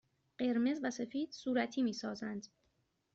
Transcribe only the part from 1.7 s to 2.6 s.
می سازند.